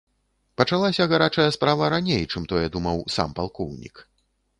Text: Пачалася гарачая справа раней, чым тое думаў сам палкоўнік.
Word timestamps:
Пачалася 0.59 1.05
гарачая 1.11 1.45
справа 1.57 1.89
раней, 1.95 2.23
чым 2.31 2.47
тое 2.53 2.63
думаў 2.77 2.97
сам 3.17 3.29
палкоўнік. 3.41 3.95